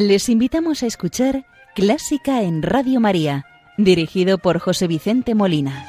Les 0.00 0.30
invitamos 0.30 0.82
a 0.82 0.86
escuchar 0.86 1.44
Clásica 1.74 2.42
en 2.42 2.62
Radio 2.62 3.00
María, 3.00 3.44
dirigido 3.76 4.38
por 4.38 4.58
José 4.58 4.86
Vicente 4.86 5.34
Molina. 5.34 5.84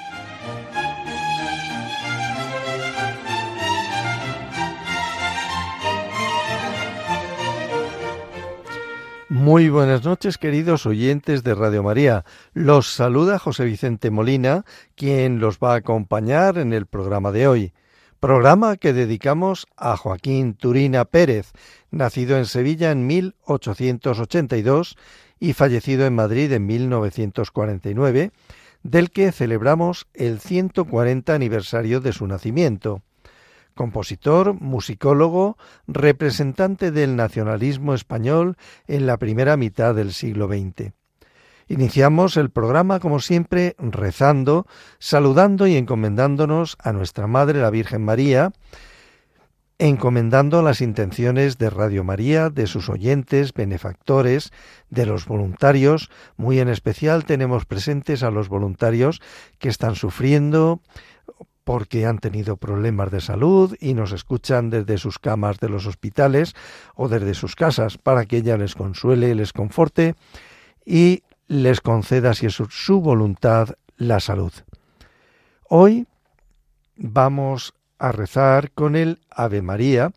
Muy 9.29 9.69
buenas 9.69 10.03
noches, 10.03 10.37
queridos 10.37 10.85
oyentes 10.85 11.41
de 11.45 11.55
Radio 11.55 11.81
María. 11.81 12.25
Los 12.53 12.87
saluda 12.87 13.39
José 13.39 13.63
Vicente 13.63 14.11
Molina, 14.11 14.65
quien 14.95 15.39
los 15.39 15.57
va 15.59 15.71
a 15.71 15.77
acompañar 15.77 16.57
en 16.57 16.73
el 16.73 16.85
programa 16.85 17.31
de 17.31 17.47
hoy. 17.47 17.73
Programa 18.21 18.77
que 18.77 18.93
dedicamos 18.93 19.65
a 19.77 19.97
Joaquín 19.97 20.53
Turina 20.53 21.05
Pérez, 21.05 21.53
nacido 21.89 22.37
en 22.37 22.45
Sevilla 22.45 22.91
en 22.91 23.07
1882 23.07 24.95
y 25.39 25.53
fallecido 25.53 26.05
en 26.05 26.13
Madrid 26.13 26.51
en 26.51 26.67
1949, 26.67 28.31
del 28.83 29.09
que 29.09 29.31
celebramos 29.31 30.05
el 30.13 30.39
140 30.39 31.33
aniversario 31.33 31.99
de 31.99 32.13
su 32.13 32.27
nacimiento 32.27 33.01
compositor, 33.73 34.53
musicólogo, 34.53 35.57
representante 35.87 36.91
del 36.91 37.15
nacionalismo 37.15 37.95
español 37.95 38.55
en 38.85 39.07
la 39.07 39.17
primera 39.17 39.57
mitad 39.57 39.95
del 39.95 40.13
siglo 40.13 40.47
XX. 40.47 40.93
Iniciamos 41.67 42.37
el 42.37 42.49
programa, 42.49 42.99
como 42.99 43.19
siempre, 43.19 43.75
rezando, 43.79 44.65
saludando 44.99 45.67
y 45.67 45.75
encomendándonos 45.75 46.77
a 46.83 46.91
nuestra 46.91 47.27
Madre 47.27 47.61
la 47.61 47.69
Virgen 47.69 48.03
María, 48.03 48.51
encomendando 49.79 50.61
las 50.61 50.79
intenciones 50.79 51.57
de 51.57 51.71
Radio 51.71 52.03
María, 52.03 52.49
de 52.49 52.67
sus 52.67 52.87
oyentes, 52.87 53.53
benefactores, 53.53 54.51
de 54.89 55.07
los 55.07 55.25
voluntarios. 55.25 56.11
Muy 56.37 56.59
en 56.59 56.69
especial 56.69 57.25
tenemos 57.25 57.65
presentes 57.65 58.21
a 58.21 58.29
los 58.29 58.47
voluntarios 58.47 59.21
que 59.57 59.69
están 59.69 59.95
sufriendo 59.95 60.81
porque 61.63 62.05
han 62.05 62.19
tenido 62.19 62.57
problemas 62.57 63.11
de 63.11 63.21
salud 63.21 63.75
y 63.79 63.93
nos 63.93 64.11
escuchan 64.11 64.69
desde 64.69 64.97
sus 64.97 65.19
camas 65.19 65.59
de 65.59 65.69
los 65.69 65.85
hospitales 65.85 66.53
o 66.95 67.07
desde 67.07 67.33
sus 67.33 67.55
casas 67.55 67.97
para 67.97 68.25
que 68.25 68.37
ella 68.37 68.57
les 68.57 68.75
consuele, 68.75 69.33
les 69.35 69.53
conforte 69.53 70.15
y 70.85 71.23
les 71.51 71.81
conceda, 71.81 72.33
si 72.33 72.45
es 72.45 72.53
su 72.53 73.01
voluntad, 73.01 73.69
la 73.97 74.19
salud. 74.19 74.51
Hoy 75.67 76.07
vamos 76.95 77.73
a 77.99 78.11
rezar 78.11 78.71
con 78.71 78.95
el 78.95 79.19
Ave 79.29 79.61
María 79.61 80.11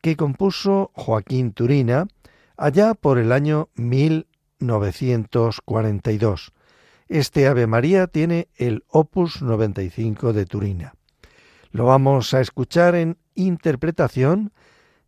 que 0.00 0.16
compuso 0.16 0.90
Joaquín 0.94 1.52
Turina 1.52 2.08
allá 2.56 2.94
por 2.94 3.18
el 3.18 3.32
año 3.32 3.68
1942 3.74 6.52
este 7.10 7.48
Ave 7.48 7.66
María 7.66 8.06
tiene 8.06 8.46
el 8.54 8.84
Opus 8.86 9.42
95 9.42 10.32
de 10.32 10.46
Turina. 10.46 10.94
Lo 11.72 11.86
vamos 11.86 12.34
a 12.34 12.40
escuchar 12.40 12.94
en 12.94 13.18
interpretación 13.34 14.52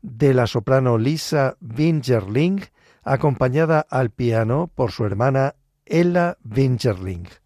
de 0.02 0.34
la 0.34 0.48
soprano 0.48 0.98
Lisa 0.98 1.56
Wingerling, 1.60 2.60
acompañada 3.04 3.86
al 3.88 4.10
piano 4.10 4.68
por 4.74 4.90
su 4.90 5.04
hermana 5.04 5.54
Ella 5.86 6.36
Wingerling. 6.44 7.41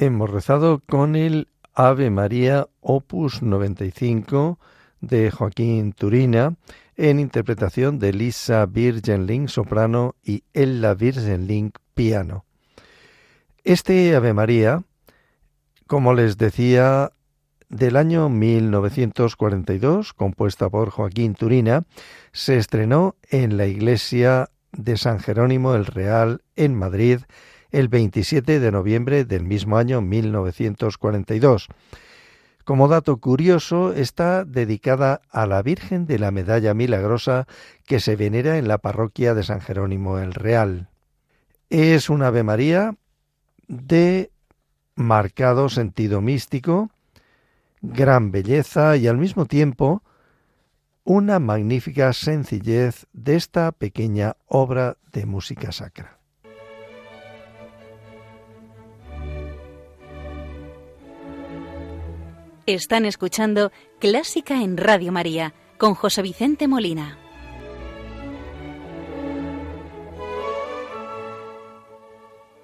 Hemos 0.00 0.30
rezado 0.30 0.80
con 0.86 1.16
el 1.16 1.48
Ave 1.74 2.08
María 2.08 2.68
Opus 2.80 3.42
95 3.42 4.60
de 5.00 5.32
Joaquín 5.32 5.92
Turina 5.92 6.54
en 6.96 7.18
interpretación 7.18 7.98
de 7.98 8.12
Lisa 8.12 8.64
Virgenling 8.66 9.48
soprano 9.48 10.14
y 10.22 10.44
Ella 10.54 10.94
Virgenling 10.94 11.72
piano. 11.94 12.44
Este 13.64 14.14
Ave 14.14 14.34
María, 14.34 14.84
como 15.88 16.14
les 16.14 16.38
decía, 16.38 17.10
del 17.68 17.96
año 17.96 18.28
1942, 18.28 20.12
compuesta 20.12 20.70
por 20.70 20.90
Joaquín 20.90 21.34
Turina, 21.34 21.82
se 22.30 22.56
estrenó 22.56 23.16
en 23.30 23.56
la 23.56 23.66
iglesia 23.66 24.48
de 24.70 24.96
San 24.96 25.18
Jerónimo 25.18 25.74
el 25.74 25.86
Real 25.86 26.42
en 26.54 26.76
Madrid 26.76 27.18
el 27.70 27.88
27 27.88 28.60
de 28.60 28.72
noviembre 28.72 29.24
del 29.24 29.44
mismo 29.44 29.76
año 29.76 30.00
1942. 30.00 31.68
Como 32.64 32.88
dato 32.88 33.16
curioso, 33.16 33.94
está 33.94 34.44
dedicada 34.44 35.22
a 35.30 35.46
la 35.46 35.62
Virgen 35.62 36.06
de 36.06 36.18
la 36.18 36.30
Medalla 36.30 36.74
Milagrosa 36.74 37.46
que 37.86 37.98
se 37.98 38.14
venera 38.14 38.58
en 38.58 38.68
la 38.68 38.78
parroquia 38.78 39.34
de 39.34 39.42
San 39.42 39.60
Jerónimo 39.60 40.18
el 40.18 40.34
Real. 40.34 40.88
Es 41.70 42.10
una 42.10 42.26
Ave 42.26 42.42
María 42.42 42.94
de 43.68 44.30
marcado 44.94 45.68
sentido 45.68 46.20
místico, 46.20 46.90
gran 47.80 48.32
belleza 48.32 48.96
y 48.96 49.06
al 49.06 49.16
mismo 49.16 49.46
tiempo 49.46 50.02
una 51.04 51.38
magnífica 51.38 52.12
sencillez 52.12 53.06
de 53.14 53.36
esta 53.36 53.72
pequeña 53.72 54.36
obra 54.46 54.98
de 55.12 55.24
música 55.24 55.72
sacra. 55.72 56.17
Están 62.68 63.06
escuchando 63.06 63.72
Clásica 63.98 64.62
en 64.62 64.76
Radio 64.76 65.10
María 65.10 65.54
con 65.78 65.94
José 65.94 66.20
Vicente 66.20 66.68
Molina. 66.68 67.16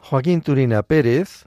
Joaquín 0.03 0.43
Turina 0.43 0.83
Pérez 0.83 1.47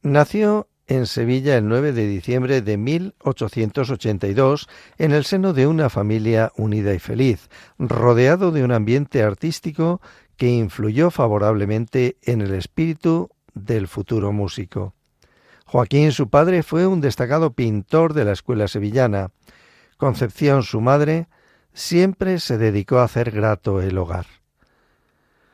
nació 0.00 0.68
en 0.86 1.04
Sevilla 1.04 1.58
el 1.58 1.68
9 1.68 1.92
de 1.92 2.06
diciembre 2.06 2.62
de 2.62 2.78
1882 2.78 4.70
en 4.96 5.12
el 5.12 5.26
seno 5.26 5.52
de 5.52 5.66
una 5.66 5.90
familia 5.90 6.50
unida 6.56 6.94
y 6.94 6.98
feliz, 6.98 7.50
rodeado 7.78 8.52
de 8.52 8.64
un 8.64 8.72
ambiente 8.72 9.22
artístico 9.22 10.00
que 10.38 10.48
influyó 10.48 11.10
favorablemente 11.10 12.16
en 12.22 12.40
el 12.40 12.54
espíritu 12.54 13.28
del 13.52 13.86
futuro 13.86 14.32
músico. 14.32 14.94
Joaquín, 15.72 16.12
su 16.12 16.28
padre, 16.28 16.62
fue 16.62 16.86
un 16.86 17.00
destacado 17.00 17.54
pintor 17.54 18.12
de 18.12 18.26
la 18.26 18.32
escuela 18.32 18.68
sevillana. 18.68 19.30
Concepción, 19.96 20.64
su 20.64 20.82
madre, 20.82 21.28
siempre 21.72 22.40
se 22.40 22.58
dedicó 22.58 22.98
a 22.98 23.04
hacer 23.04 23.30
grato 23.30 23.80
el 23.80 23.96
hogar. 23.96 24.26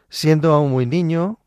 Siendo 0.09 0.53
aún 0.53 0.73
muy 0.73 0.87
niño, 0.87 1.39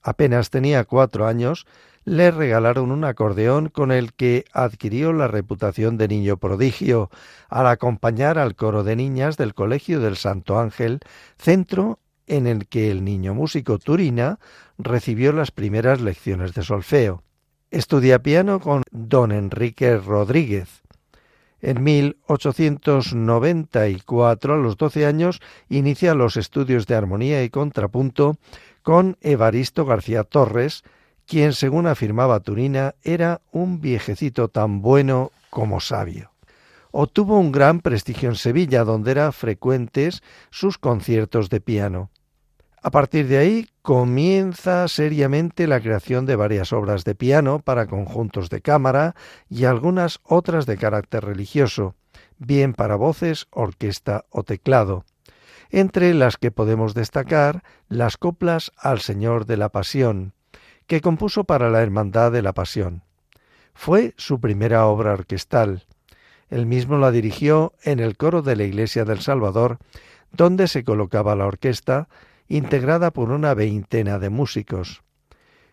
apenas 0.00 0.50
tenía 0.50 0.84
cuatro 0.84 1.26
años, 1.26 1.66
le 2.04 2.30
regalaron 2.30 2.92
un 2.92 3.02
acordeón 3.02 3.68
con 3.68 3.90
el 3.90 4.12
que 4.12 4.44
adquirió 4.52 5.12
la 5.12 5.26
reputación 5.26 5.98
de 5.98 6.06
niño 6.06 6.36
prodigio 6.36 7.10
al 7.48 7.66
acompañar 7.66 8.38
al 8.38 8.54
coro 8.54 8.84
de 8.84 8.94
niñas 8.94 9.36
del 9.36 9.54
Colegio 9.54 9.98
del 9.98 10.16
Santo 10.16 10.60
Ángel, 10.60 11.00
centro 11.36 11.98
en 12.28 12.46
el 12.46 12.68
que 12.68 12.92
el 12.92 13.02
niño 13.02 13.34
músico 13.34 13.80
Turina 13.80 14.38
recibió 14.78 15.32
las 15.32 15.50
primeras 15.50 16.00
lecciones 16.00 16.54
de 16.54 16.62
solfeo. 16.62 17.24
Estudia 17.72 18.22
piano 18.22 18.60
con 18.60 18.84
don 18.90 19.32
Enrique 19.32 19.96
Rodríguez. 19.96 20.82
En 21.62 21.82
1894, 21.82 24.52
a 24.52 24.58
los 24.58 24.76
12 24.76 25.06
años, 25.06 25.40
inicia 25.70 26.12
los 26.12 26.36
estudios 26.36 26.86
de 26.86 26.96
armonía 26.96 27.42
y 27.42 27.48
contrapunto 27.48 28.36
con 28.82 29.16
Evaristo 29.22 29.86
García 29.86 30.24
Torres, 30.24 30.84
quien, 31.26 31.54
según 31.54 31.86
afirmaba 31.86 32.40
Turina, 32.40 32.94
era 33.02 33.40
un 33.52 33.80
viejecito 33.80 34.48
tan 34.48 34.82
bueno 34.82 35.32
como 35.48 35.80
sabio. 35.80 36.30
Obtuvo 36.90 37.38
un 37.38 37.52
gran 37.52 37.80
prestigio 37.80 38.28
en 38.28 38.36
Sevilla, 38.36 38.84
donde 38.84 39.12
eran 39.12 39.32
frecuentes 39.32 40.22
sus 40.50 40.76
conciertos 40.76 41.48
de 41.48 41.62
piano. 41.62 42.10
A 42.84 42.90
partir 42.90 43.28
de 43.28 43.38
ahí 43.38 43.68
comienza 43.82 44.88
seriamente 44.88 45.68
la 45.68 45.80
creación 45.80 46.26
de 46.26 46.34
varias 46.34 46.72
obras 46.72 47.04
de 47.04 47.14
piano 47.14 47.60
para 47.60 47.86
conjuntos 47.86 48.50
de 48.50 48.60
cámara 48.60 49.14
y 49.48 49.66
algunas 49.66 50.18
otras 50.24 50.66
de 50.66 50.76
carácter 50.76 51.24
religioso, 51.24 51.94
bien 52.38 52.74
para 52.74 52.96
voces, 52.96 53.46
orquesta 53.50 54.24
o 54.30 54.42
teclado, 54.42 55.04
entre 55.70 56.12
las 56.12 56.36
que 56.36 56.50
podemos 56.50 56.92
destacar 56.92 57.62
las 57.88 58.16
coplas 58.16 58.72
al 58.76 59.00
Señor 59.00 59.46
de 59.46 59.58
la 59.58 59.68
Pasión, 59.68 60.32
que 60.88 61.00
compuso 61.00 61.44
para 61.44 61.70
la 61.70 61.82
Hermandad 61.82 62.32
de 62.32 62.42
la 62.42 62.52
Pasión. 62.52 63.04
Fue 63.74 64.12
su 64.16 64.40
primera 64.40 64.86
obra 64.86 65.12
orquestal. 65.12 65.86
Él 66.50 66.66
mismo 66.66 66.98
la 66.98 67.12
dirigió 67.12 67.74
en 67.84 68.00
el 68.00 68.16
coro 68.16 68.42
de 68.42 68.56
la 68.56 68.64
Iglesia 68.64 69.04
del 69.04 69.20
Salvador, 69.20 69.78
donde 70.32 70.66
se 70.66 70.82
colocaba 70.82 71.36
la 71.36 71.46
orquesta 71.46 72.08
integrada 72.56 73.12
por 73.12 73.30
una 73.30 73.54
veintena 73.54 74.18
de 74.18 74.28
músicos. 74.28 75.02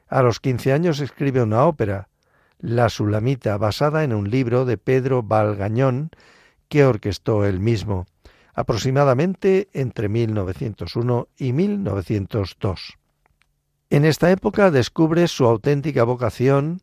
A 0.08 0.22
los 0.22 0.40
quince 0.40 0.72
años 0.72 1.02
escribe 1.02 1.44
una 1.44 1.66
ópera, 1.66 2.08
La 2.58 2.90
Sulamita, 2.90 3.58
basada 3.58 4.04
en 4.04 4.14
un 4.14 4.30
libro 4.30 4.64
de 4.64 4.78
Pedro 4.78 5.22
Valgañón, 5.22 6.10
que 6.70 6.86
orquestó 6.86 7.46
él 7.46 7.60
mismo, 7.60 8.06
aproximadamente 8.54 9.68
entre 9.74 10.08
1901 10.08 11.28
y 11.38 11.52
1902. 11.52 12.98
En 13.90 14.06
esta 14.06 14.32
época 14.32 14.72
descubre 14.72 15.28
su 15.28 15.46
auténtica 15.46 16.04
vocación 16.06 16.82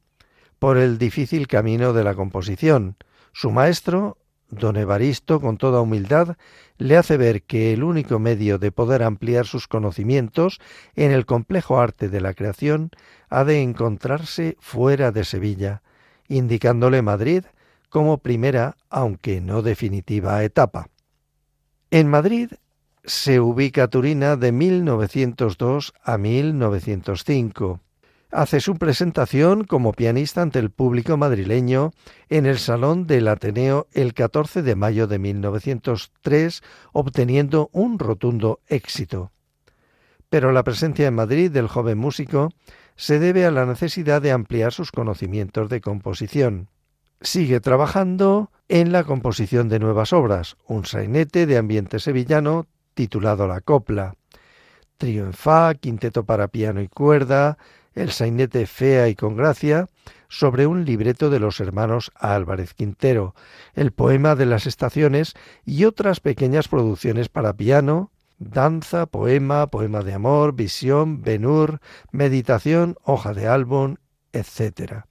por 0.59 0.77
el 0.77 0.99
difícil 0.99 1.47
camino 1.47 1.93
de 1.95 2.05
la 2.05 2.15
composición. 2.15 2.97
Su 3.33 3.51
maestro, 3.51 4.19
Don 4.51 4.77
Evaristo, 4.77 5.41
con 5.41 5.57
toda 5.59 5.81
humildad, 5.81 6.37
le 6.79 6.97
hace 6.97 7.17
ver 7.17 7.43
que 7.43 7.73
el 7.73 7.83
único 7.83 8.19
medio 8.19 8.59
de 8.59 8.71
poder 8.71 9.03
ampliar 9.03 9.47
sus 9.47 9.67
conocimientos 9.67 10.61
en 10.95 11.11
el 11.11 11.27
complejo 11.27 11.81
arte 11.81 12.09
de 12.09 12.21
la 12.21 12.35
creación 12.35 12.91
ha 13.29 13.45
de 13.45 13.63
encontrarse 13.63 14.57
fuera 14.61 15.11
de 15.11 15.25
Sevilla, 15.25 15.83
indicándole 16.29 17.03
Madrid 17.03 17.45
como 17.89 18.19
primera, 18.19 18.77
aunque 18.91 19.41
no 19.41 19.63
definitiva, 19.63 20.43
etapa. 20.45 20.89
En 21.91 22.09
Madrid 22.09 22.51
se 23.05 23.41
ubica 23.41 23.89
Turina 23.89 24.37
de 24.37 24.53
1902 24.53 25.95
a 26.03 26.19
1905 26.19 27.81
hace 28.31 28.61
su 28.61 28.77
presentación 28.77 29.65
como 29.65 29.93
pianista 29.93 30.43
ante 30.43 30.59
el 30.59 30.71
público 30.71 31.17
madrileño 31.17 31.93
en 32.29 32.47
el 32.47 32.59
Salón 32.59 33.07
del 33.07 33.29
Ateneo 33.29 33.87
el 33.93 34.15
14 34.15 34.63
de 34.63 34.77
mayo 34.77 35.07
de 35.07 35.19
1903, 35.19 36.63
obteniendo 36.93 37.71
un 37.73 37.99
rotundo 37.99 38.61
éxito. 38.67 39.31
Pero 40.29 40.53
la 40.53 40.65
presencia 40.65 41.07
en 41.07 41.15
Madrid 41.15 41.51
del 41.51 41.69
joven 41.69 41.99
músico 41.99 42.51
se 42.97 43.19
debe 43.19 43.47
a 43.47 43.51
la 43.51 43.67
necesidad 43.67 44.23
de 44.23 44.33
ampliar 44.33 44.73
sus 44.73 44.91
conocimientos 44.91 45.69
de 45.69 45.81
composición. 45.81 46.69
Sigue 47.21 47.61
trabajando 47.61 48.51
en 48.69 48.93
la 48.93 49.05
composición 49.05 49.69
de 49.69 49.79
nuevas 49.79 50.13
obras, 50.13 50.57
un 50.67 50.85
sainete 50.85 51.47
de 51.47 51.57
ambiente 51.57 52.01
sevillano 52.01 52.67
titulado 52.95 53.47
La 53.47 53.61
Copla, 53.61 54.15
trío 54.97 55.25
en 55.25 55.33
fa, 55.33 55.75
quinteto 55.75 56.25
para 56.25 56.49
piano 56.49 56.81
y 56.81 56.89
cuerda, 56.89 57.59
el 57.97 58.13
sainete 58.13 58.67
Fea 58.67 59.09
y 59.09 59.17
con 59.17 59.37
Gracia, 59.37 59.89
sobre 60.29 60.67
un 60.67 60.85
libreto 60.85 61.31
de 61.31 61.41
los 61.41 61.61
hermanos 61.61 62.13
Álvarez 62.15 62.75
Quintero, 62.75 63.35
el 63.75 63.91
poema 63.93 64.35
de 64.35 64.47
las 64.47 64.67
estaciones 64.67 65.35
y 65.65 65.85
otras 65.85 66.21
pequeñas 66.21 66.69
producciones 66.69 67.29
para 67.29 67.55
piano, 67.55 68.11
danza, 68.39 69.07
poema, 69.07 69.67
poema 69.69 70.03
de 70.03 70.13
amor, 70.13 70.55
visión, 70.55 71.23
benur, 71.23 71.81
meditación, 72.13 72.97
hoja 73.03 73.33
de 73.33 73.49
álbum, 73.49 73.97
etc. 74.33 75.05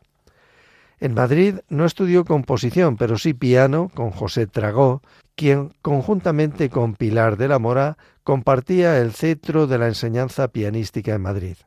En 1.00 1.14
Madrid 1.14 1.56
no 1.70 1.86
estudió 1.86 2.24
composición, 2.24 2.98
pero 2.98 3.18
sí 3.18 3.34
piano 3.34 3.90
con 3.94 4.12
José 4.12 4.48
Tragó, 4.48 5.02
quien 5.36 5.74
conjuntamente 5.82 6.70
con 6.70 6.94
Pilar 6.94 7.36
de 7.38 7.48
la 7.48 7.60
Mora 7.60 7.98
compartía 8.24 9.00
el 9.00 9.12
cetro 9.12 9.66
de 9.66 9.78
la 9.78 9.88
enseñanza 9.88 10.48
pianística 10.50 11.16
en 11.16 11.22
Madrid. 11.22 11.58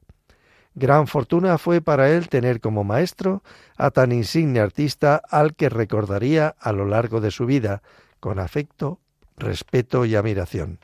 Gran 0.79 1.09
fortuna 1.09 1.59
fue 1.59 1.81
para 1.81 2.09
él 2.09 2.29
tener 2.29 2.61
como 2.61 2.85
maestro 2.85 3.43
a 3.77 3.91
tan 3.91 4.13
insigne 4.13 4.61
artista 4.61 5.21
al 5.29 5.57
que 5.57 5.69
recordaría 5.69 6.55
a 6.61 6.71
lo 6.71 6.85
largo 6.87 7.21
de 7.21 7.33
su 7.33 7.47
vida, 7.47 7.83
con 8.21 8.39
afecto, 8.39 9.01
respeto 9.37 10.05
y 10.05 10.15
admiración. 10.15 10.79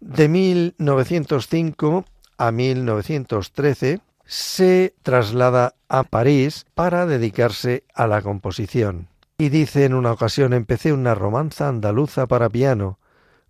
De 0.00 0.28
1905 0.28 2.06
a 2.38 2.50
1913 2.50 4.00
se 4.24 4.94
traslada 5.02 5.74
a 5.90 6.04
París 6.04 6.64
para 6.74 7.04
dedicarse 7.04 7.84
a 7.92 8.06
la 8.06 8.22
composición. 8.22 9.08
Y 9.36 9.50
dice 9.50 9.84
en 9.84 9.92
una 9.92 10.12
ocasión 10.12 10.54
empecé 10.54 10.94
una 10.94 11.14
romanza 11.14 11.68
andaluza 11.68 12.26
para 12.26 12.48
piano, 12.48 12.98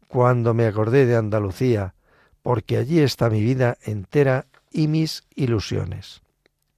cuando 0.09 0.55
me 0.55 0.67
acordé 0.67 1.07
de 1.07 1.15
Andalucía, 1.15 1.95
porque 2.43 2.79
allí 2.79 2.99
está 2.99 3.31
mi 3.31 3.43
vida 3.43 3.79
entera 3.85 4.47
y 4.71 4.89
mis 4.89 5.25
ilusiones. 5.35 6.23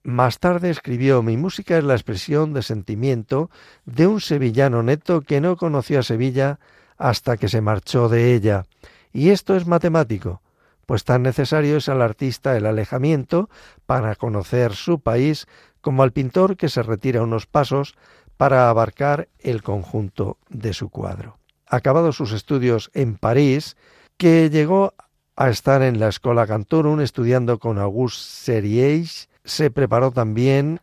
Más 0.03 0.39
tarde 0.39 0.71
escribió 0.71 1.23
Mi 1.23 1.37
música 1.37 1.77
es 1.77 1.85
la 1.85 1.95
expresión 1.95 2.55
de 2.55 2.63
sentimiento 2.63 3.51
de 3.85 4.07
un 4.07 4.21
sevillano 4.21 4.83
neto 4.83 5.21
que 5.21 5.41
no 5.41 5.57
conoció 5.57 6.01
a 6.01 6.03
Sevilla 6.03 6.59
hasta 6.97 7.37
que 7.37 7.49
se 7.49 7.61
marchó 7.61 8.09
de 8.09 8.35
ella. 8.35 8.65
Y 9.13 9.31
esto 9.31 9.57
es 9.57 9.67
matemático, 9.67 10.41
pues 10.87 11.05
tan 11.05 11.23
necesario 11.23 11.77
es 11.77 11.89
al 11.89 12.01
artista 12.03 12.57
el 12.57 12.67
alejamiento 12.67 13.51
para 13.87 14.17
conocer 14.17 14.75
su 14.75 15.01
país 15.01 15.47
como 15.81 16.03
al 16.03 16.13
pintor 16.13 16.57
que 16.57 16.69
se 16.69 16.83
retira 16.83 17.23
unos 17.23 17.47
pasos 17.47 17.95
para 18.37 18.71
abarcar 18.71 19.29
el 19.39 19.63
conjunto 19.63 20.39
de 20.49 20.73
su 20.73 20.89
cuadro. 20.89 21.39
Acabados 21.67 22.17
sus 22.17 22.33
estudios 22.33 22.91
en 22.95 23.17
París, 23.17 23.77
que 24.17 24.51
llegó 24.51 24.95
a 25.41 25.49
estar 25.49 25.81
en 25.81 25.99
la 25.99 26.09
Escola 26.09 26.47
Cantorum 26.47 27.01
estudiando 27.01 27.59
con 27.59 27.79
Auguste 27.79 28.21
Serieix, 28.21 29.31
se 29.43 29.71
preparó 29.71 30.11
también 30.11 30.81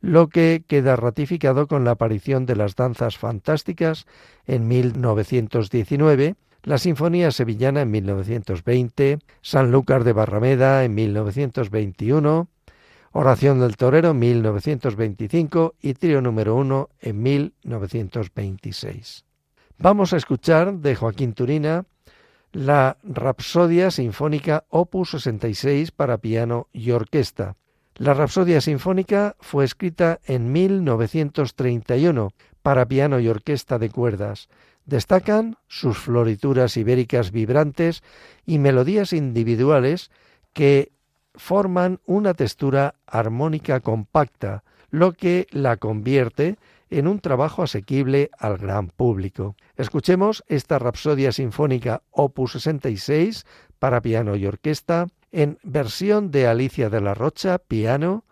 lo 0.00 0.28
que 0.28 0.64
queda 0.66 0.96
ratificado 0.96 1.66
con 1.66 1.84
la 1.84 1.92
aparición 1.92 2.46
de 2.46 2.56
las 2.56 2.74
danzas 2.74 3.16
fantásticas 3.16 4.06
en 4.46 4.68
1919, 4.68 6.36
la 6.62 6.78
Sinfonía 6.78 7.30
Sevillana 7.30 7.82
en 7.82 7.90
1920, 7.90 9.18
Sanlúcar 9.40 10.04
de 10.04 10.12
Barrameda 10.12 10.84
en 10.84 10.94
1921, 10.94 12.48
Oración 13.12 13.60
del 13.60 13.76
Torero 13.76 14.10
en 14.10 14.18
1925 14.18 15.74
y 15.80 15.94
Trío 15.94 16.20
número 16.20 16.54
1 16.56 16.90
en 17.00 17.22
1926. 17.22 19.24
Vamos 19.78 20.12
a 20.12 20.16
escuchar 20.16 20.74
de 20.74 20.94
Joaquín 20.94 21.32
Turina 21.32 21.84
la 22.52 22.96
Rapsodia 23.04 23.90
Sinfónica 23.90 24.64
Opus 24.68 25.12
66 25.12 25.92
para 25.92 26.18
piano 26.18 26.66
y 26.72 26.90
orquesta, 26.90 27.56
la 28.00 28.14
Rapsodia 28.14 28.62
Sinfónica 28.62 29.36
fue 29.40 29.66
escrita 29.66 30.20
en 30.24 30.52
1931 30.52 32.32
para 32.62 32.86
piano 32.86 33.20
y 33.20 33.28
orquesta 33.28 33.78
de 33.78 33.90
cuerdas. 33.90 34.48
Destacan 34.90 35.56
sus 35.68 35.98
florituras 35.98 36.76
ibéricas 36.76 37.30
vibrantes 37.30 38.02
y 38.44 38.58
melodías 38.58 39.12
individuales 39.12 40.10
que 40.52 40.90
forman 41.36 42.00
una 42.06 42.34
textura 42.34 42.96
armónica 43.06 43.78
compacta, 43.78 44.64
lo 44.90 45.12
que 45.12 45.46
la 45.52 45.76
convierte 45.76 46.56
en 46.90 47.06
un 47.06 47.20
trabajo 47.20 47.62
asequible 47.62 48.30
al 48.36 48.58
gran 48.58 48.88
público. 48.88 49.54
Escuchemos 49.76 50.42
esta 50.48 50.80
Rapsodia 50.80 51.30
Sinfónica 51.30 52.02
Opus 52.10 52.54
66 52.54 53.46
para 53.78 54.02
piano 54.02 54.34
y 54.34 54.44
orquesta 54.44 55.06
en 55.30 55.60
versión 55.62 56.32
de 56.32 56.48
Alicia 56.48 56.90
de 56.90 57.00
la 57.00 57.14
Rocha, 57.14 57.58
piano, 57.58 58.24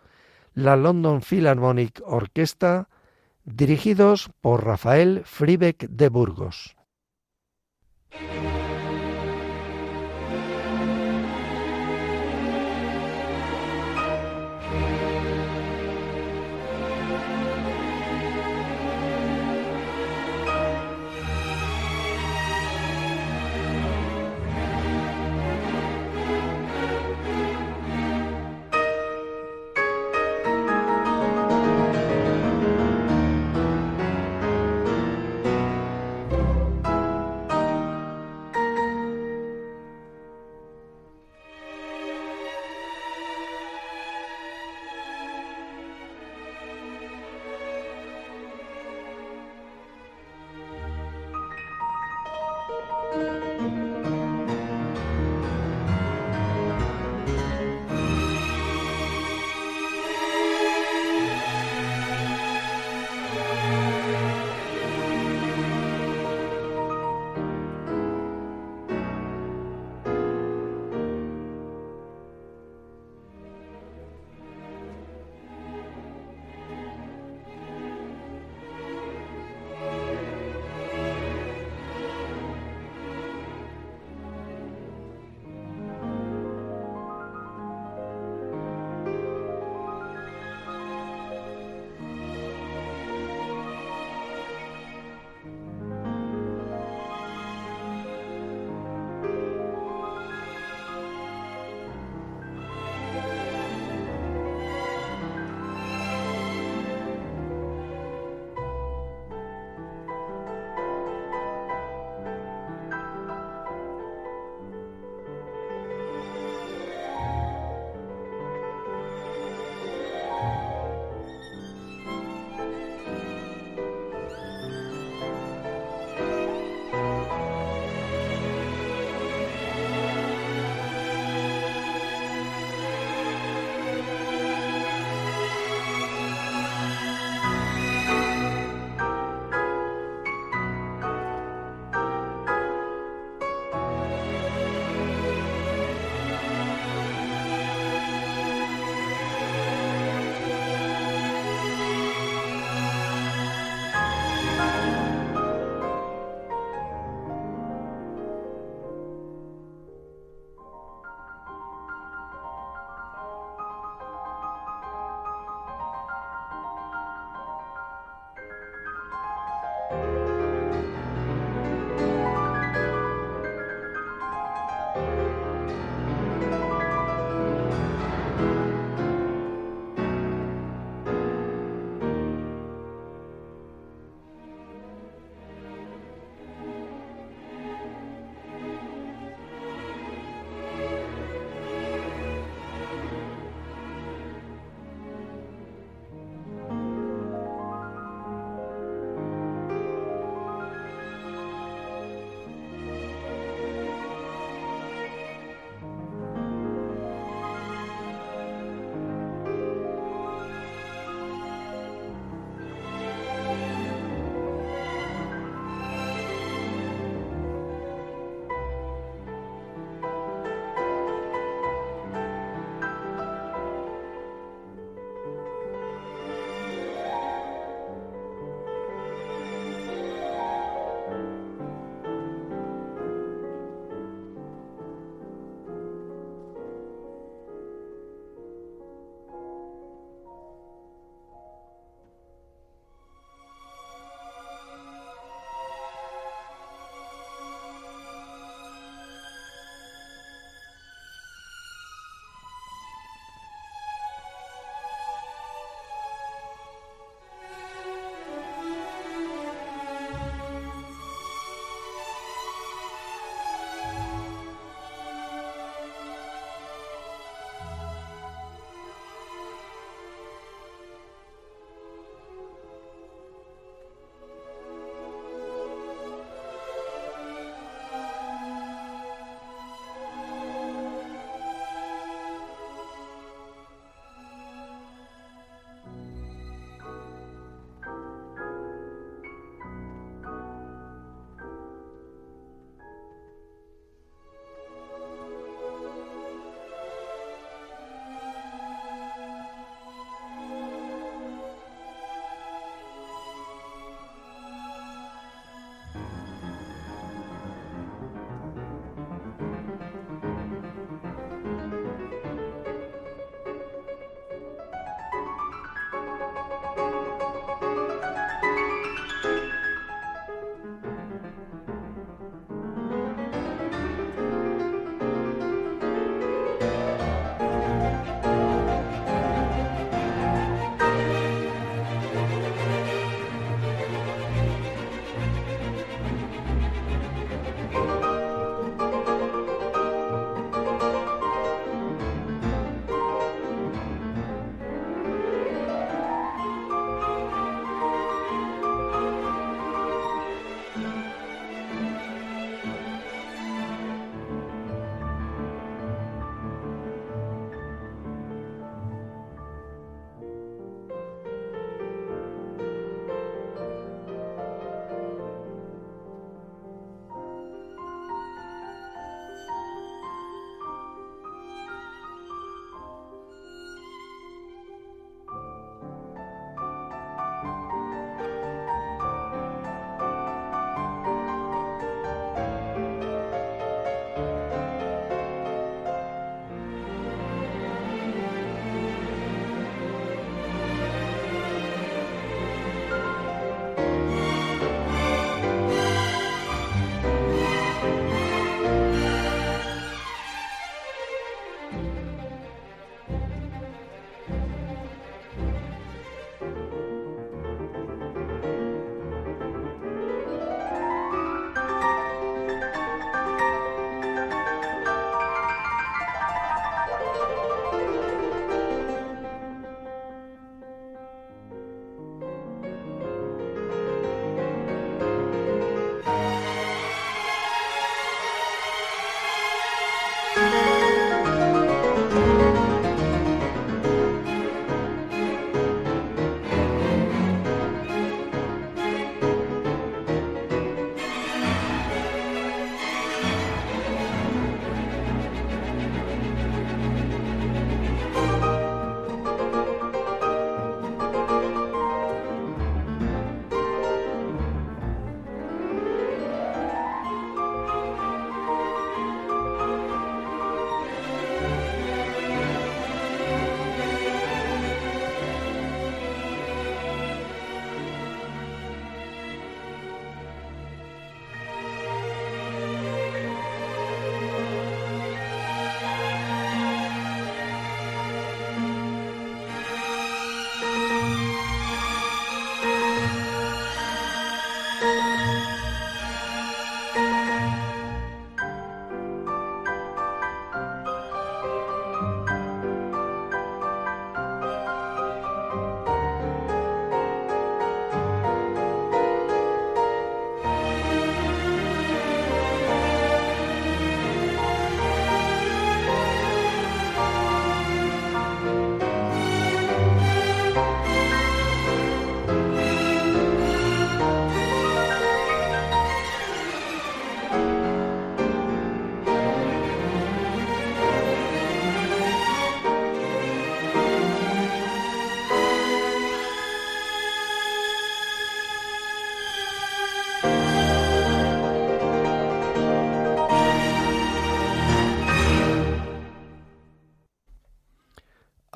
la 0.55 0.75
London 0.75 1.21
Philharmonic 1.21 2.01
Orchestra, 2.03 2.89
dirigidos 3.55 4.29
por 4.41 4.65
Rafael 4.65 5.23
Fribeck 5.25 5.87
de 5.89 6.09
Burgos. 6.09 6.75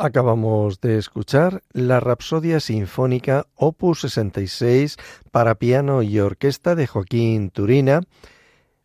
Acabamos 0.03 0.81
de 0.81 0.97
escuchar 0.97 1.63
la 1.71 2.01
Rapsodia 2.01 2.59
Sinfónica 2.59 3.47
Opus 3.55 4.01
66 4.01 4.97
para 5.31 5.55
piano 5.55 6.01
y 6.01 6.19
orquesta 6.19 6.75
de 6.75 6.87
Joaquín 6.87 7.51
Turina, 7.51 8.01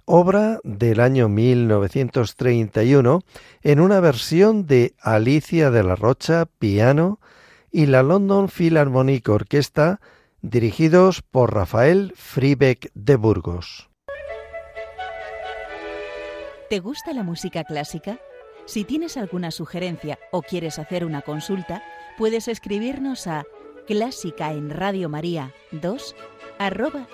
obra 0.05 0.61
del 0.63 1.01
año 1.01 1.29
1931 1.29 3.23
en 3.63 3.81
una 3.81 3.99
versión 3.99 4.69
de 4.69 4.95
Alicia 5.01 5.73
de 5.73 5.83
la 5.83 5.97
Rocha, 5.97 6.47
piano, 6.61 7.19
y 7.73 7.87
la 7.87 8.05
London 8.05 8.49
Philharmonic 8.49 9.29
Orquesta, 9.29 10.01
dirigidos 10.41 11.23
por 11.23 11.53
Rafael 11.53 12.13
Fribeck 12.15 12.93
de 12.95 13.17
Burgos. 13.17 13.91
¿Te 16.71 16.79
gusta 16.79 17.13
la 17.13 17.25
música 17.25 17.65
clásica? 17.65 18.21
Si 18.69 18.85
tienes 18.85 19.17
alguna 19.17 19.51
sugerencia 19.51 20.21
o 20.31 20.43
quieres 20.43 20.79
hacer 20.79 21.05
una 21.07 21.23
consulta, 21.23 21.83
puedes 22.19 22.49
escribirnos 22.49 23.27
a 23.27 23.47
clásica 23.87 24.53
en 24.53 24.69
Radio 24.69 25.09
María 25.09 25.55
2 25.73 26.15
arroba. 26.59 27.09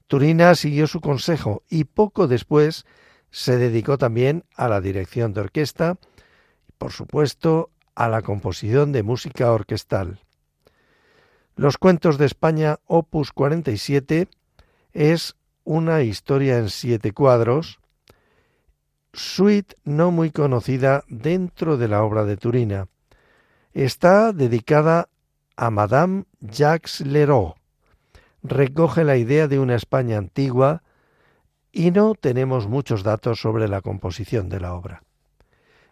Turina 0.08 0.56
siguió 0.56 0.88
su 0.88 1.00
consejo 1.00 1.63
y 1.70 1.86
poco 1.86 2.28
después 2.28 2.86
se 3.30 3.58
dedicó 3.58 3.98
también 3.98 4.44
a 4.56 4.67
la 4.67 4.82
dirección 4.82 5.34
de 5.34 5.41
orquesta 5.41 5.98
y, 6.67 6.72
por 6.78 6.91
supuesto, 6.91 7.70
a 7.96 8.10
la 8.10 8.22
composición 8.22 8.91
de 8.91 9.04
música 9.04 9.52
orquestal. 9.52 10.20
Los 11.56 11.78
cuentos 11.78 12.17
de 12.17 12.26
España, 12.26 12.80
opus 12.86 13.32
47, 13.32 14.28
es 14.94 15.36
una 15.63 16.02
historia 16.02 16.58
en 16.58 16.70
siete 16.70 17.13
cuadros 17.13 17.82
suite 19.13 19.76
no 19.84 20.12
muy 20.12 20.32
conocida 20.32 21.04
dentro 21.08 21.78
de 21.78 21.88
la 21.88 22.04
obra 22.04 22.24
de 22.24 22.38
Turina. 22.38 22.88
Está 23.74 24.34
dedicada 24.34 25.08
a 25.56 25.70
Madame 25.70 26.26
Jacques 26.42 27.00
Leroux. 27.02 27.56
Recoge 28.44 29.06
la 29.06 29.16
idea 29.16 29.48
de 29.48 29.60
una 29.60 29.76
España 29.76 30.18
antigua 30.18 30.84
y 31.72 31.92
no 31.92 32.16
tenemos 32.16 32.68
muchos 32.68 33.04
datos 33.04 33.40
sobre 33.40 33.70
la 33.70 33.82
composición 33.82 34.50
de 34.50 34.60
la 34.60 34.74
obra. 34.74 35.04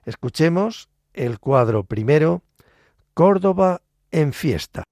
Escuchemos 0.03 0.89
el 1.13 1.39
cuadro 1.39 1.85
primero, 1.85 2.41
Córdoba 3.13 3.81
en 4.11 4.33
fiesta. 4.33 4.83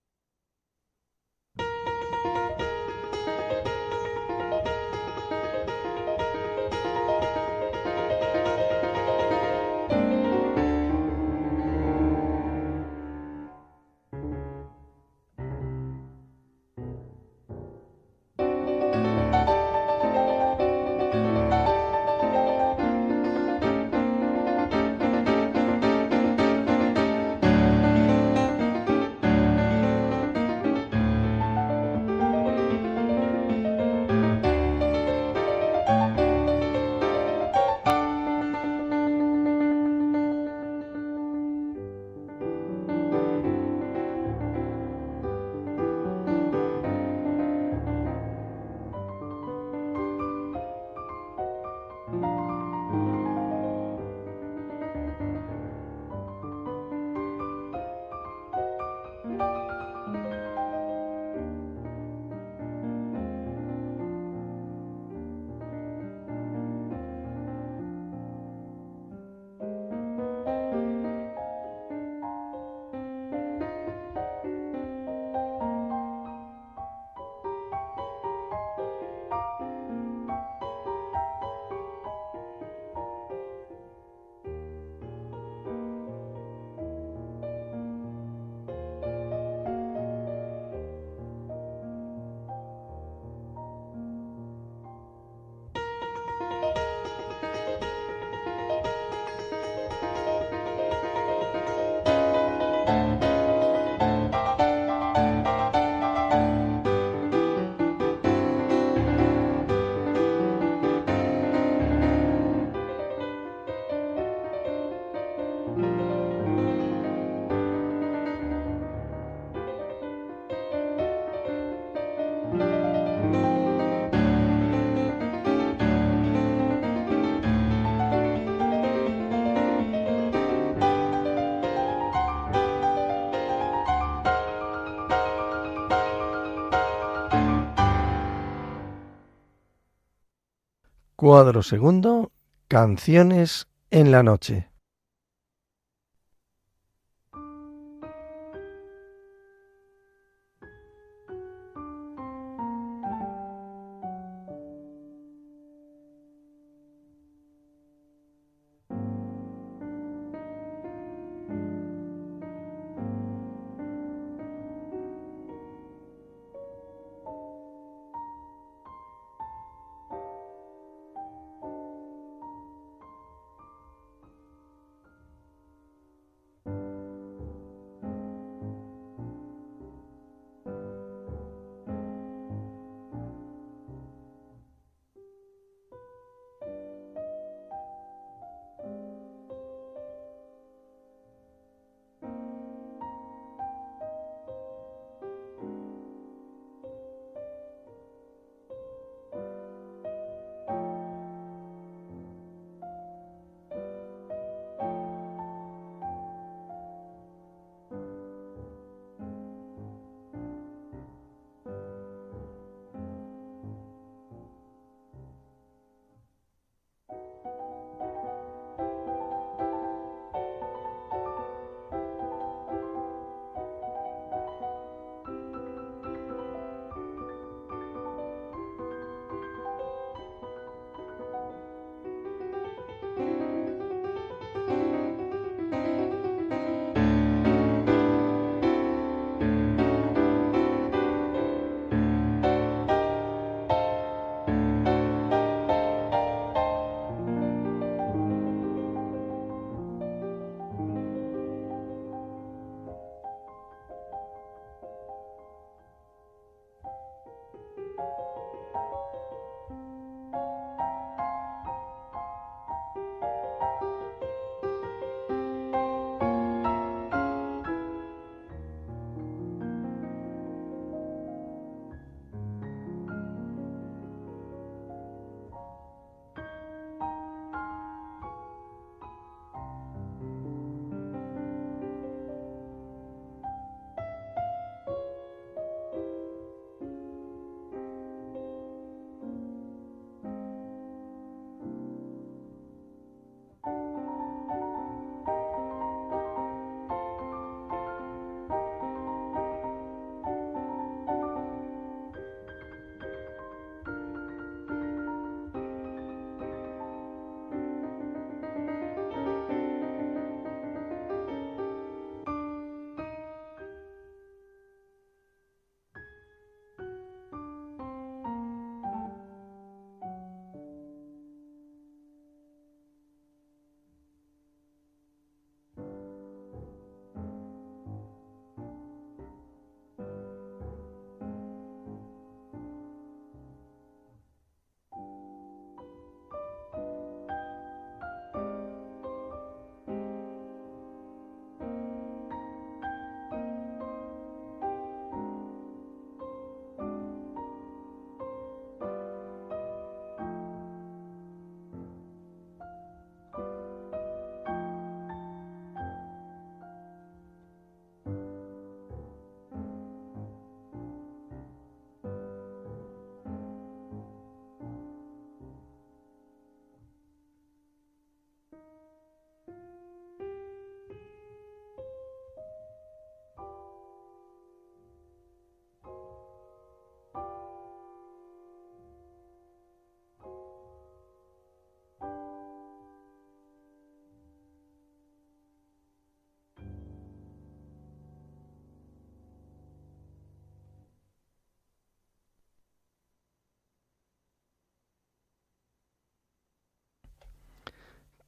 Cuadro 141.28 141.62
segundo, 141.62 142.32
canciones 142.70 143.68
en 143.92 144.14
la 144.14 144.24
noche. 144.24 144.70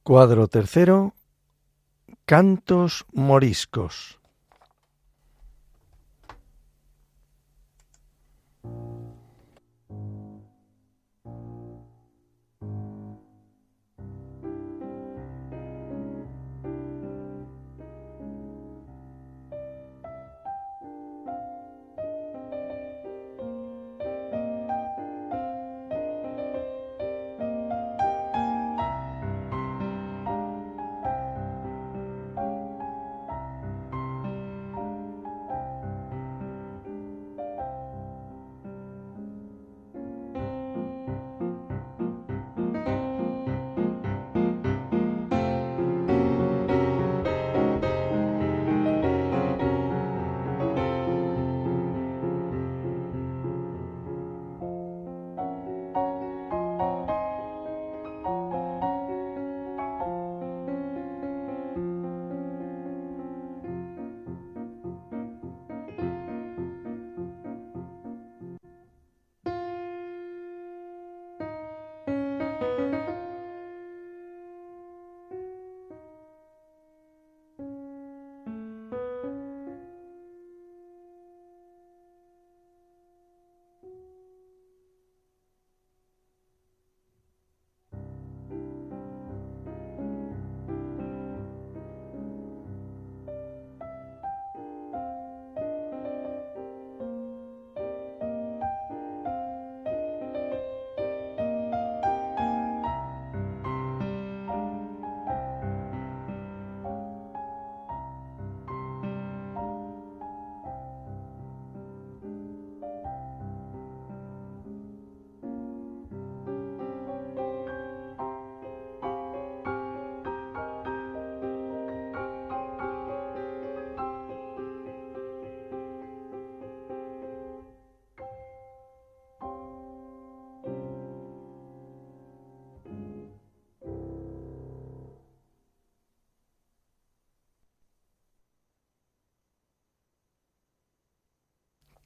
Cuadro 0.02 0.48
tercero, 0.48 1.14
Cantos 2.24 3.04
moriscos. 3.12 4.19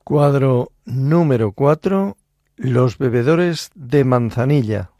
Cuadro 0.05 0.71
número 0.85 1.53
4. 1.53 2.19
Los 2.57 2.99
bebedores 2.99 3.71
de 3.75 4.05
manzanilla. 4.05 4.91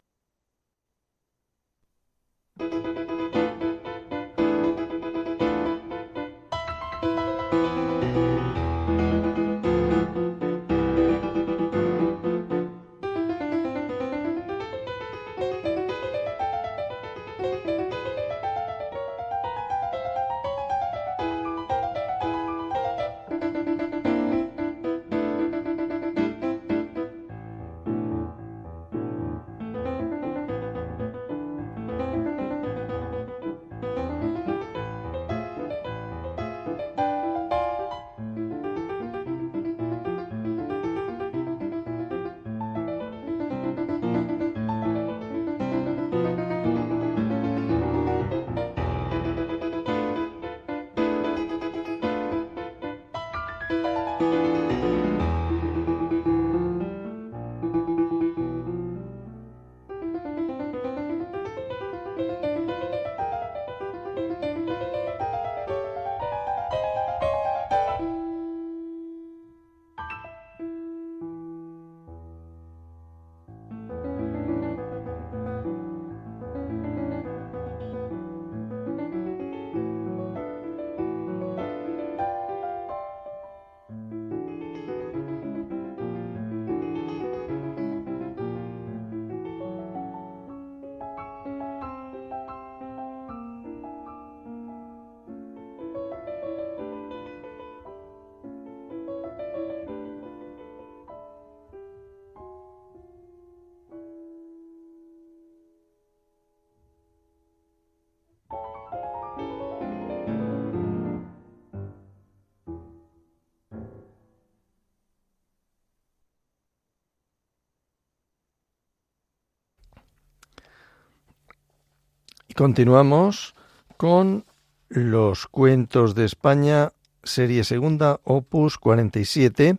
Continuamos 122.55 123.53
con 123.97 124.45
los 124.87 125.45
cuentos 125.47 126.15
de 126.15 126.23
España, 126.23 126.93
serie 127.21 127.65
segunda, 127.65 128.21
opus 128.23 128.77
47, 128.77 129.77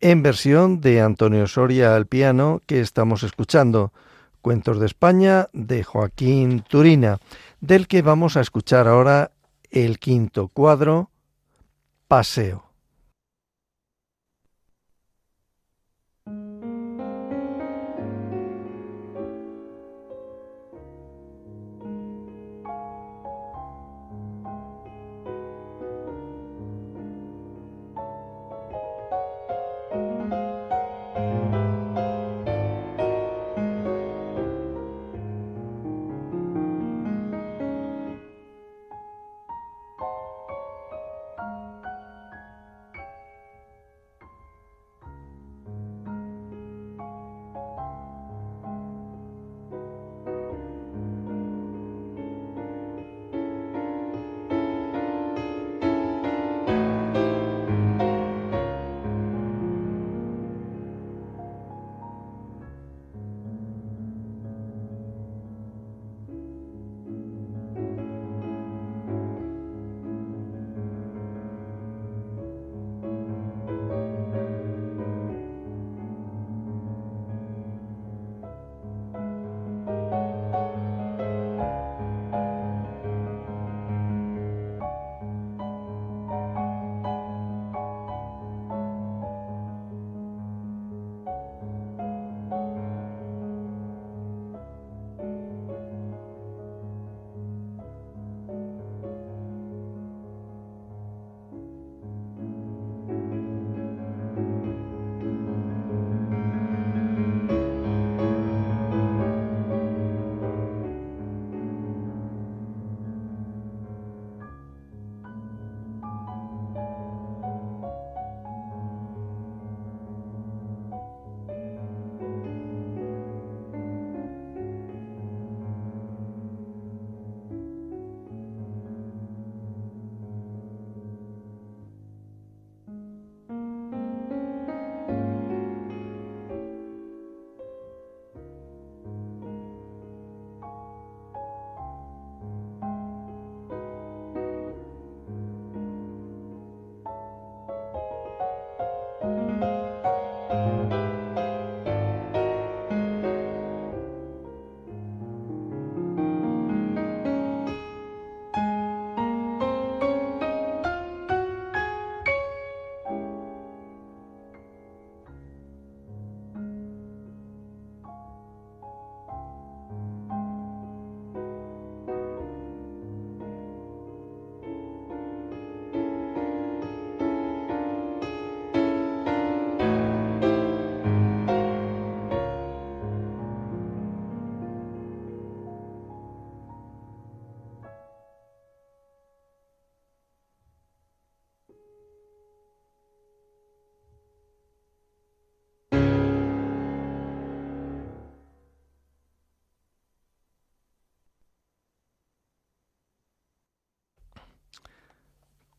en 0.00 0.22
versión 0.22 0.80
de 0.80 1.02
Antonio 1.02 1.46
Soria 1.46 1.94
al 1.94 2.06
piano 2.06 2.62
que 2.64 2.80
estamos 2.80 3.22
escuchando. 3.22 3.92
Cuentos 4.40 4.80
de 4.80 4.86
España 4.86 5.50
de 5.52 5.84
Joaquín 5.84 6.64
Turina, 6.66 7.18
del 7.60 7.86
que 7.86 8.00
vamos 8.00 8.38
a 8.38 8.40
escuchar 8.40 8.88
ahora 8.88 9.32
el 9.70 9.98
quinto 9.98 10.48
cuadro, 10.48 11.10
Paseo. 12.08 12.71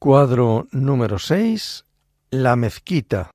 Cuadro 0.04 0.68
número 0.74 1.18
6. 1.18 1.86
La 2.32 2.58
mezquita. 2.58 3.32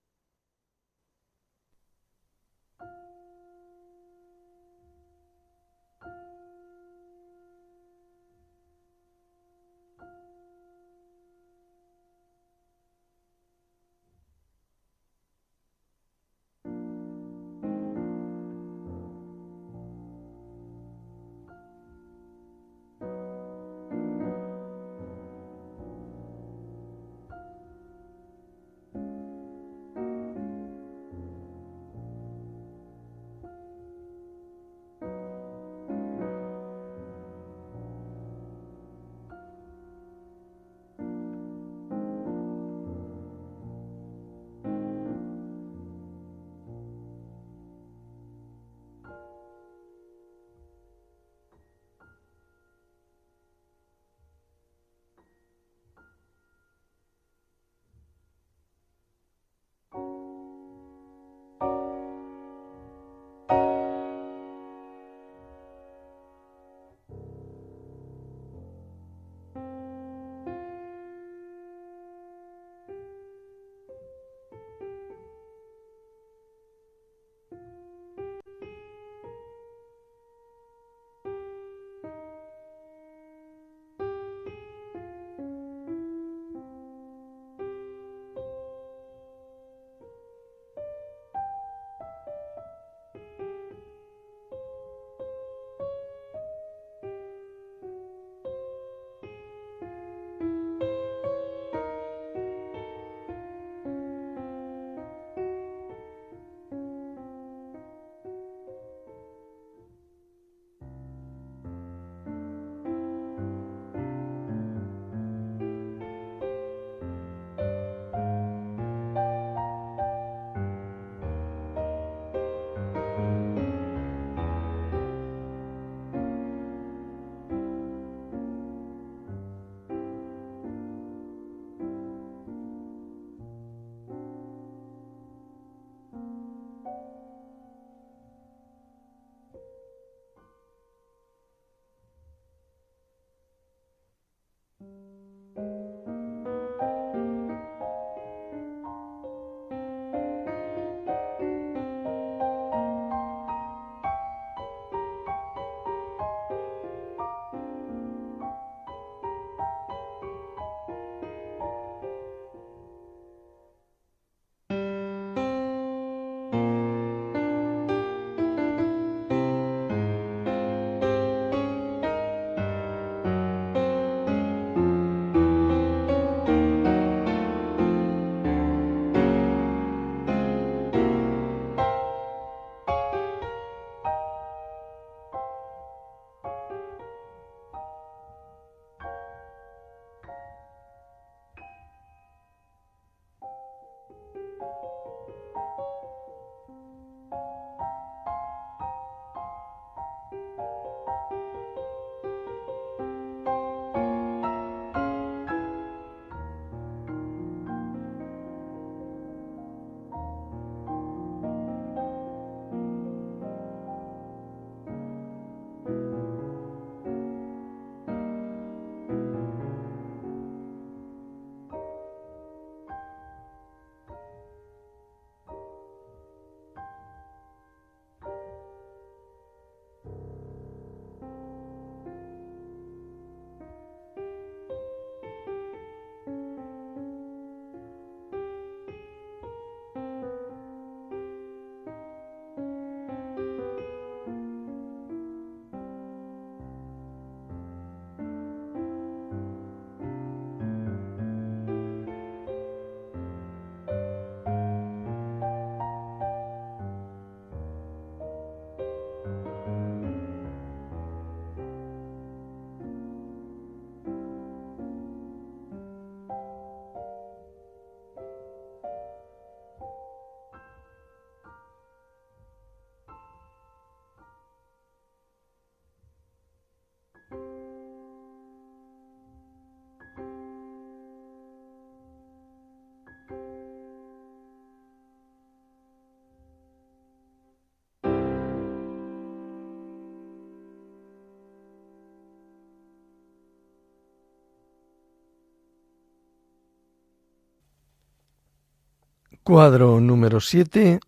Cuadro 299.49 299.99
número 299.99 300.43
7. 300.43 301.01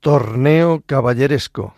Torneo 0.00 0.82
caballeresco. 0.84 1.74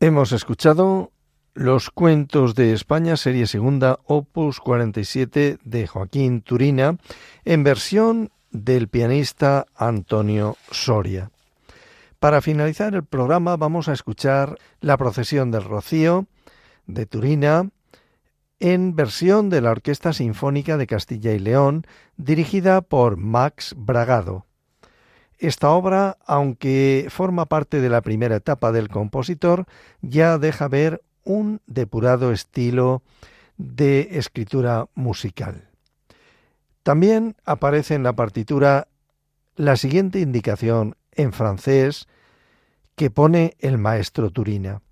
Hemos 0.00 0.30
escuchado 0.30 1.10
Los 1.54 1.90
Cuentos 1.90 2.54
de 2.54 2.72
España, 2.72 3.16
serie 3.16 3.48
segunda, 3.48 3.98
opus 4.04 4.60
47 4.60 5.58
de 5.64 5.86
Joaquín 5.88 6.40
Turina, 6.42 6.98
en 7.44 7.64
versión 7.64 8.30
del 8.52 8.86
pianista 8.86 9.66
Antonio 9.74 10.56
Soria. 10.70 11.32
Para 12.20 12.40
finalizar 12.40 12.94
el 12.94 13.04
programa 13.04 13.56
vamos 13.56 13.88
a 13.88 13.92
escuchar 13.92 14.56
La 14.80 14.96
procesión 14.96 15.50
del 15.50 15.64
Rocío 15.64 16.26
de 16.86 17.04
Turina 17.06 17.68
en 18.60 18.94
versión 18.94 19.50
de 19.50 19.62
la 19.62 19.72
Orquesta 19.72 20.12
Sinfónica 20.12 20.76
de 20.76 20.86
Castilla 20.86 21.32
y 21.32 21.40
León, 21.40 21.88
dirigida 22.16 22.82
por 22.82 23.16
Max 23.16 23.74
Bragado. 23.76 24.47
Esta 25.38 25.70
obra, 25.70 26.18
aunque 26.26 27.06
forma 27.10 27.46
parte 27.46 27.80
de 27.80 27.88
la 27.88 28.02
primera 28.02 28.36
etapa 28.36 28.72
del 28.72 28.88
compositor, 28.88 29.66
ya 30.02 30.38
deja 30.38 30.66
ver 30.66 31.02
un 31.22 31.60
depurado 31.66 32.32
estilo 32.32 33.02
de 33.56 34.08
escritura 34.18 34.88
musical. 34.94 35.68
También 36.82 37.36
aparece 37.44 37.94
en 37.94 38.02
la 38.02 38.14
partitura 38.14 38.88
la 39.54 39.76
siguiente 39.76 40.20
indicación 40.20 40.96
en 41.12 41.32
francés 41.32 42.08
que 42.96 43.10
pone 43.10 43.56
el 43.60 43.78
maestro 43.78 44.30
Turina. 44.30 44.82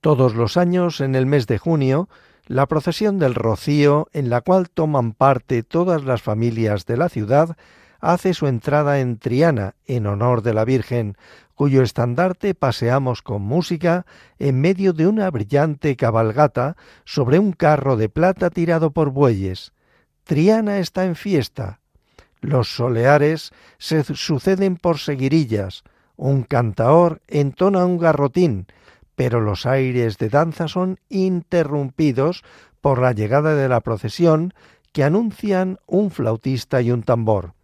Todos 0.00 0.34
los 0.34 0.56
años, 0.56 1.00
en 1.02 1.14
el 1.14 1.26
mes 1.26 1.46
de 1.46 1.58
junio, 1.58 2.08
la 2.46 2.66
procesión 2.66 3.18
del 3.18 3.34
Rocío, 3.34 4.08
en 4.12 4.30
la 4.30 4.40
cual 4.40 4.70
toman 4.70 5.12
parte 5.12 5.62
todas 5.62 6.04
las 6.04 6.22
familias 6.22 6.86
de 6.86 6.96
la 6.96 7.08
ciudad, 7.08 7.56
hace 8.00 8.34
su 8.34 8.46
entrada 8.46 9.00
en 9.00 9.18
Triana 9.18 9.74
en 9.86 10.06
honor 10.06 10.42
de 10.42 10.54
la 10.54 10.64
Virgen, 10.64 11.16
cuyo 11.54 11.82
estandarte 11.82 12.54
paseamos 12.54 13.22
con 13.22 13.42
música 13.42 14.06
en 14.38 14.60
medio 14.60 14.92
de 14.92 15.06
una 15.06 15.30
brillante 15.30 15.94
cabalgata 15.96 16.76
sobre 17.04 17.38
un 17.38 17.52
carro 17.52 17.96
de 17.96 18.08
plata 18.08 18.50
tirado 18.50 18.92
por 18.92 19.10
bueyes. 19.10 19.72
Triana 20.24 20.78
está 20.78 21.04
en 21.04 21.16
fiesta. 21.16 21.80
Los 22.40 22.74
soleares 22.74 23.52
se 23.78 24.02
suceden 24.04 24.76
por 24.76 24.98
seguirillas, 24.98 25.84
Un 26.16 26.42
cantaor 26.42 27.22
entona 27.28 27.84
un 27.86 27.98
garrotín, 27.98 28.66
pero 29.16 29.40
los 29.40 29.66
aires 29.66 30.18
de 30.18 30.28
danza 30.28 30.68
son 30.68 30.98
interrumpidos 31.08 32.42
por 32.80 33.00
la 33.00 33.12
llegada 33.12 33.54
de 33.54 33.68
la 33.68 33.80
procesión 33.80 34.54
que 34.92 35.04
anuncian 35.04 35.78
un 35.86 36.10
flautista 36.10 36.80
y 36.80 36.90
un 36.90 37.02
tambor. 37.02 37.54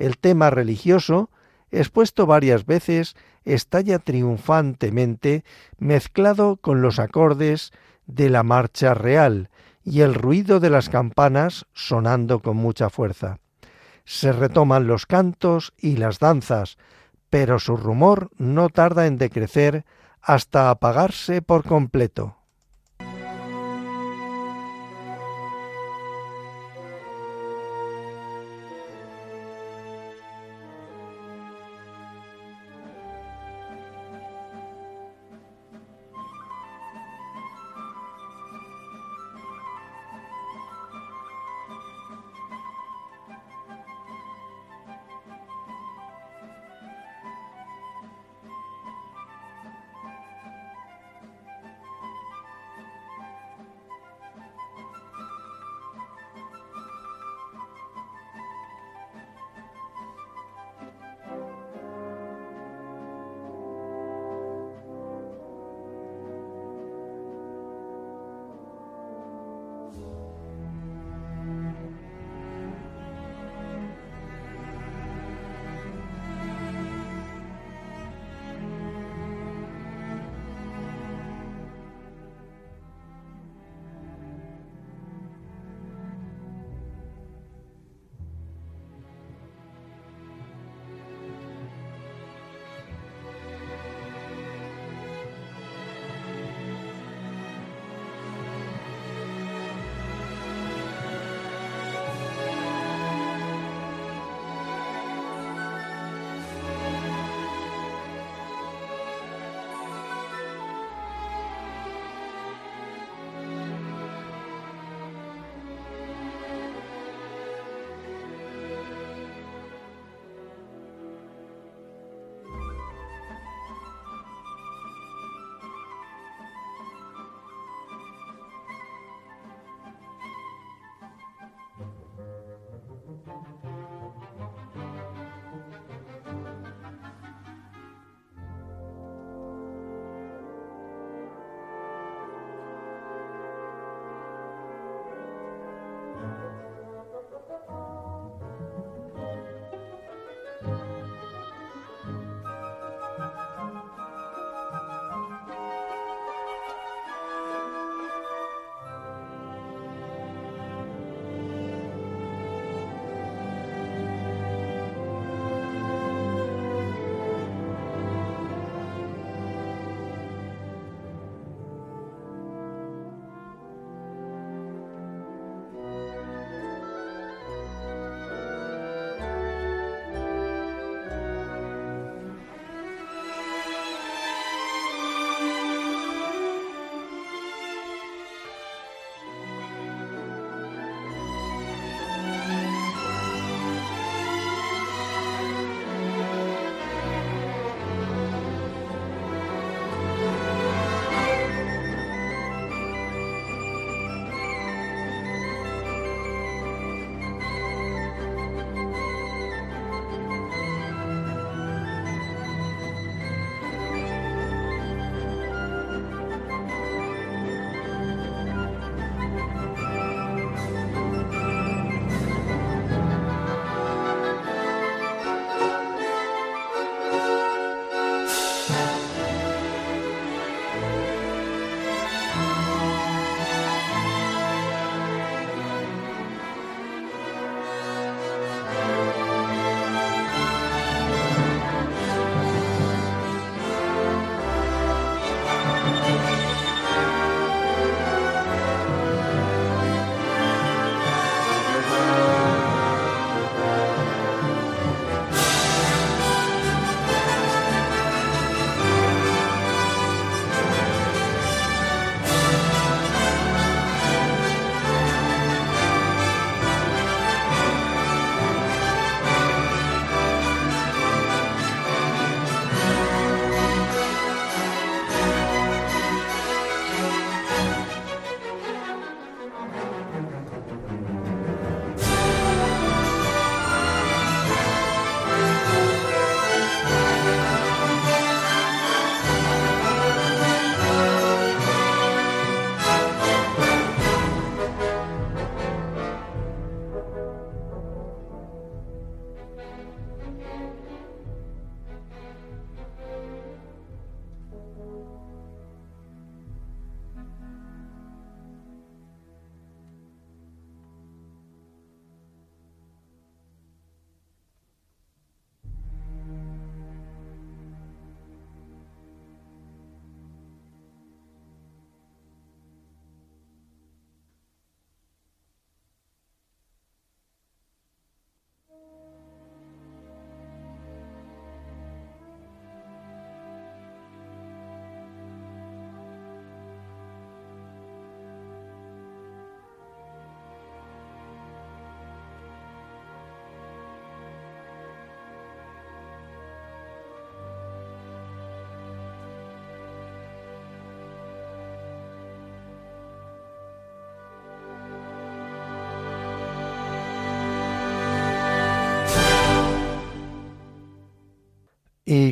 El 0.00 0.16
tema 0.16 0.48
religioso, 0.48 1.28
expuesto 1.70 2.24
varias 2.24 2.64
veces, 2.64 3.16
estalla 3.44 3.98
triunfantemente 3.98 5.44
mezclado 5.76 6.56
con 6.56 6.80
los 6.80 6.98
acordes 6.98 7.70
de 8.06 8.30
la 8.30 8.42
marcha 8.42 8.94
real 8.94 9.50
y 9.84 10.00
el 10.00 10.14
ruido 10.14 10.58
de 10.58 10.70
las 10.70 10.88
campanas 10.88 11.66
sonando 11.74 12.40
con 12.40 12.56
mucha 12.56 12.88
fuerza. 12.88 13.40
Se 14.06 14.32
retoman 14.32 14.86
los 14.86 15.04
cantos 15.04 15.74
y 15.76 15.98
las 15.98 16.18
danzas, 16.18 16.78
pero 17.28 17.58
su 17.58 17.76
rumor 17.76 18.30
no 18.38 18.70
tarda 18.70 19.06
en 19.06 19.18
decrecer 19.18 19.84
hasta 20.22 20.70
apagarse 20.70 21.42
por 21.42 21.62
completo. 21.62 22.39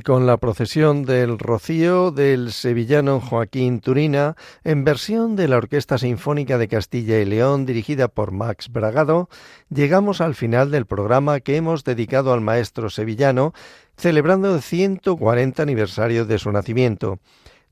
Con 0.02 0.26
la 0.26 0.38
procesión 0.38 1.04
del 1.04 1.38
Rocío 1.38 2.10
del 2.10 2.50
sevillano 2.50 3.20
Joaquín 3.20 3.78
Turina, 3.78 4.34
en 4.64 4.82
versión 4.82 5.36
de 5.36 5.46
la 5.46 5.56
Orquesta 5.56 5.98
Sinfónica 5.98 6.58
de 6.58 6.66
Castilla 6.66 7.20
y 7.20 7.24
León 7.24 7.64
dirigida 7.64 8.08
por 8.08 8.32
Max 8.32 8.70
Bragado, 8.72 9.28
llegamos 9.70 10.20
al 10.20 10.34
final 10.34 10.72
del 10.72 10.86
programa 10.86 11.38
que 11.38 11.54
hemos 11.54 11.84
dedicado 11.84 12.32
al 12.32 12.40
maestro 12.40 12.90
sevillano, 12.90 13.54
celebrando 13.96 14.52
el 14.52 14.62
140 14.62 15.62
aniversario 15.62 16.24
de 16.24 16.40
su 16.40 16.50
nacimiento. 16.50 17.20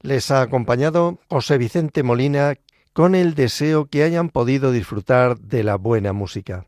Les 0.00 0.30
ha 0.30 0.42
acompañado 0.42 1.18
José 1.28 1.59
Vicente 1.59 2.04
Molina 2.04 2.54
con 2.92 3.16
el 3.16 3.34
deseo 3.34 3.86
que 3.86 4.04
hayan 4.04 4.28
podido 4.28 4.70
disfrutar 4.70 5.38
de 5.40 5.64
la 5.64 5.74
buena 5.74 6.12
música. 6.12 6.66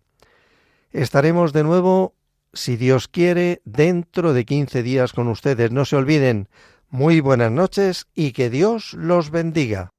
Estaremos 0.91 1.53
de 1.53 1.62
nuevo 1.62 2.14
si 2.53 2.76
Dios 2.76 3.09
quiere, 3.09 3.61
dentro 3.64 4.32
de 4.32 4.44
15 4.44 4.82
días 4.82 5.12
con 5.12 5.28
ustedes. 5.28 5.70
No 5.70 5.84
se 5.84 5.96
olviden. 5.96 6.49
Muy 6.90 7.20
buenas 7.20 7.53
noches 7.53 8.07
y 8.14 8.32
que 8.32 8.51
Dios 8.51 8.94
los 8.94 9.30
bendiga. 9.30 9.90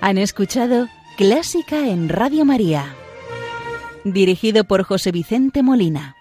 Han 0.00 0.16
escuchado 0.16 0.88
Clásica 1.16 1.88
en 1.88 2.08
Radio 2.08 2.44
María 2.44 2.94
dirigido 4.12 4.64
por 4.64 4.82
José 4.82 5.12
Vicente 5.12 5.62
Molina. 5.62 6.17